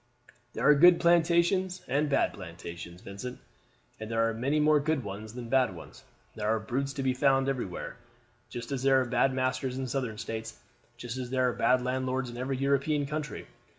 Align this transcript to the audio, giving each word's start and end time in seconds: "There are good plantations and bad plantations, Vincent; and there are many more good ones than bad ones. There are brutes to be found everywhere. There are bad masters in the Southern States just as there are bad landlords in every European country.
"There 0.53 0.67
are 0.67 0.73
good 0.73 0.99
plantations 0.99 1.83
and 1.87 2.09
bad 2.09 2.33
plantations, 2.33 3.01
Vincent; 3.03 3.37
and 3.99 4.09
there 4.09 4.27
are 4.27 4.33
many 4.33 4.59
more 4.59 4.79
good 4.79 5.03
ones 5.03 5.35
than 5.35 5.47
bad 5.47 5.75
ones. 5.75 6.03
There 6.33 6.47
are 6.47 6.59
brutes 6.59 6.91
to 6.93 7.03
be 7.03 7.13
found 7.13 7.47
everywhere. 7.47 7.97
There 8.51 8.99
are 8.99 9.05
bad 9.05 9.31
masters 9.31 9.77
in 9.77 9.83
the 9.83 9.89
Southern 9.91 10.17
States 10.17 10.57
just 10.97 11.17
as 11.17 11.29
there 11.29 11.47
are 11.51 11.53
bad 11.53 11.83
landlords 11.83 12.31
in 12.31 12.37
every 12.37 12.57
European 12.57 13.05
country. 13.05 13.45